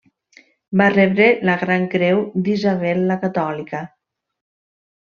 Va 0.81 0.87
rebre 0.93 1.27
la 1.49 1.57
Gran 1.65 1.85
Creu 1.93 2.25
d'Isabel 2.49 3.07
la 3.13 3.21
Catòlica. 3.27 3.85